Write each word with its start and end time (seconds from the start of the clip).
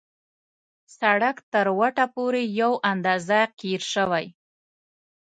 سړک 0.97 1.37
تر 1.53 1.67
وټه 1.79 2.05
پورې 2.15 2.41
یو 2.61 2.71
اندازه 2.91 3.39
قیر 3.59 3.81
شوی. 3.93 4.25